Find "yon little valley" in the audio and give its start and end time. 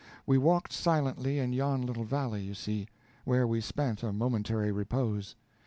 1.53-2.41